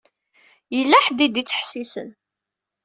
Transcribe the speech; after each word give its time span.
Yella 0.75 0.97
ḥedd 1.05 1.19
i 1.25 1.27
d-ittḥessisen. 1.29 2.09